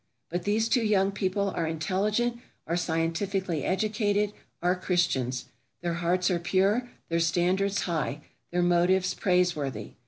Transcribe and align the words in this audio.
But 0.29 0.45
these 0.45 0.67
two 0.67 0.81
young 0.81 1.11
people 1.11 1.51
are 1.51 1.67
intelligent, 1.67 2.39
are 2.65 2.75
scientifically 2.75 3.63
educated, 3.63 4.33
are 4.59 4.75
Christians. 4.75 5.45
Their 5.81 5.93
hearts 6.01 6.31
are 6.31 6.39
pure, 6.39 6.89
their 7.09 7.19
standards 7.19 7.81
high, 7.81 8.21
their 8.49 8.63
motives 8.63 9.13
praiseworthy. 9.13 9.91